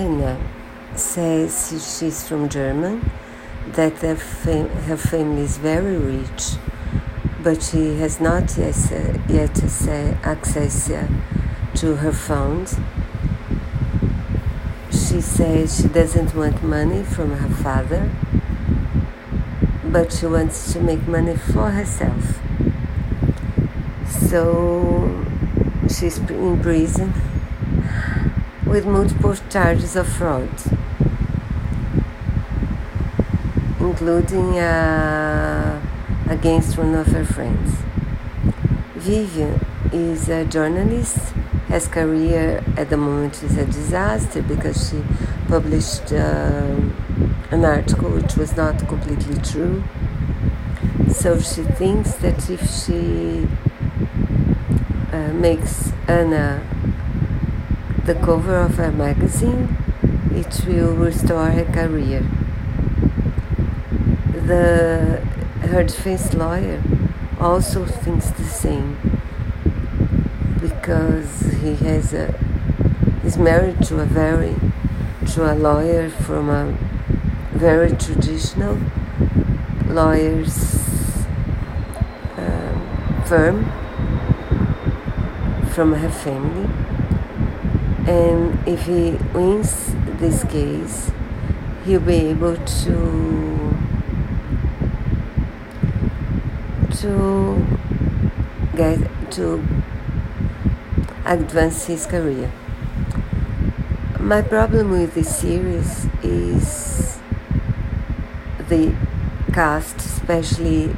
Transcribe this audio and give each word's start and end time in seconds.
Anna 0.00 0.40
says 0.96 1.52
she's 1.68 2.26
from 2.26 2.48
Germany, 2.48 3.02
that 3.74 3.92
her, 3.98 4.16
fam- 4.16 4.70
her 4.88 4.96
family 4.96 5.42
is 5.42 5.58
very 5.58 5.98
rich, 5.98 6.52
but 7.42 7.62
she 7.62 7.96
has 7.96 8.18
not 8.18 8.56
yet, 8.56 8.80
uh, 8.92 9.18
yet 9.28 9.62
access 10.24 10.90
uh, 10.90 11.06
to 11.74 11.96
her 11.96 12.12
funds. 12.12 12.78
She 14.90 15.20
says 15.20 15.82
she 15.82 15.88
doesn't 15.88 16.34
want 16.34 16.62
money 16.62 17.02
from 17.02 17.32
her 17.36 17.54
father, 17.62 18.10
but 19.84 20.14
she 20.14 20.24
wants 20.24 20.72
to 20.72 20.80
make 20.80 21.06
money 21.06 21.36
for 21.36 21.70
herself. 21.70 22.40
So 24.08 25.26
she's 25.88 26.16
in 26.16 26.58
prison 26.62 27.12
with 28.70 28.86
multiple 28.86 29.34
charges 29.50 29.96
of 29.96 30.06
fraud, 30.06 30.48
including 33.80 34.60
uh, 34.60 35.82
against 36.28 36.78
one 36.78 36.94
of 36.94 37.08
her 37.08 37.24
friends. 37.24 37.74
Vivian 38.94 39.60
is 39.92 40.28
a 40.28 40.44
journalist. 40.44 41.18
Has 41.66 41.88
career 41.88 42.64
at 42.76 42.90
the 42.90 42.96
moment 42.96 43.42
is 43.42 43.56
a 43.56 43.66
disaster 43.66 44.40
because 44.40 44.90
she 44.90 45.02
published 45.48 46.12
uh, 46.12 46.76
an 47.50 47.64
article 47.64 48.10
which 48.10 48.36
was 48.36 48.56
not 48.56 48.78
completely 48.86 49.40
true. 49.42 49.82
So 51.12 51.40
she 51.40 51.62
thinks 51.62 52.14
that 52.16 52.48
if 52.48 52.60
she 52.70 53.48
uh, 55.12 55.32
makes 55.32 55.92
Anna 56.06 56.62
the 58.04 58.14
cover 58.14 58.56
of 58.56 58.76
her 58.76 58.92
magazine, 58.92 59.76
it 60.32 60.64
will 60.66 60.94
restore 60.94 61.50
her 61.50 61.64
career. 61.64 62.24
The 64.46 65.20
defense 65.84 66.34
lawyer 66.34 66.82
also 67.40 67.84
thinks 67.84 68.30
the 68.30 68.44
same 68.44 68.96
because 70.60 71.40
he 71.62 71.74
has 71.76 72.12
a 72.12 72.34
is 73.24 73.38
married 73.38 73.80
to 73.82 74.00
a 74.00 74.04
very 74.04 74.54
to 75.32 75.52
a 75.52 75.54
lawyer 75.54 76.10
from 76.10 76.50
a 76.50 76.76
very 77.52 77.90
traditional 77.90 78.78
lawyers 79.86 81.24
um, 82.36 83.22
firm 83.26 83.64
from 85.70 85.94
her 85.94 86.10
family 86.10 86.68
and 88.10 88.66
if 88.66 88.86
he 88.86 89.12
wins 89.32 89.94
this 90.18 90.42
case, 90.44 91.12
he'll 91.84 92.00
be 92.00 92.16
able 92.34 92.56
to 92.56 92.96
to 97.00 97.66
get 98.74 98.98
to 99.30 99.64
advance 101.24 101.86
his 101.86 102.06
career. 102.06 102.50
My 104.18 104.42
problem 104.42 104.90
with 104.90 105.14
this 105.14 105.38
series 105.38 106.08
is 106.24 107.20
the 108.68 108.92
cast, 109.52 109.96
especially 109.98 110.96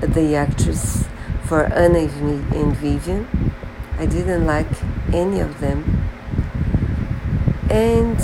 the 0.00 0.34
actress 0.34 1.06
for 1.44 1.66
Anna 1.66 2.00
and 2.00 2.76
Vivian. 2.76 3.28
I 3.96 4.06
didn't 4.06 4.44
like 4.44 4.66
any 5.14 5.38
of 5.38 5.60
them 5.60 6.08
and 7.78 8.20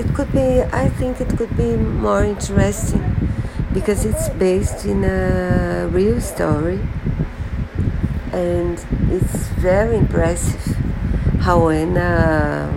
it 0.00 0.06
could 0.14 0.30
be 0.32 0.48
i 0.84 0.88
think 0.88 1.20
it 1.20 1.30
could 1.38 1.54
be 1.56 1.76
more 1.76 2.22
interesting 2.24 3.04
because 3.72 4.04
it's 4.04 4.28
based 4.30 4.84
in 4.84 5.04
a 5.04 5.88
real 5.92 6.20
story 6.20 6.80
and 8.32 8.84
it's 9.10 9.48
very 9.58 9.96
impressive 9.96 10.76
how 11.40 11.68
Anna 11.68 12.72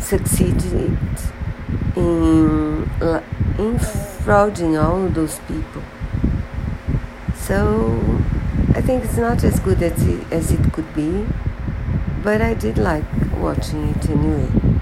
succeeded 0.00 0.98
in 1.96 2.82
in 3.58 3.78
frauding 3.78 4.76
all 4.82 5.08
those 5.08 5.38
people. 5.46 5.82
So 7.34 7.98
I 8.74 8.80
think 8.80 9.04
it's 9.04 9.16
not 9.16 9.42
as 9.44 9.60
good 9.60 9.82
as 9.82 10.06
it, 10.06 10.32
as 10.32 10.52
it 10.52 10.72
could 10.72 10.92
be, 10.94 11.24
but 12.26 12.42
I 12.42 12.54
did 12.54 12.76
like 12.76 13.04
watching 13.38 13.88
it 13.90 14.10
anyway. 14.10 14.75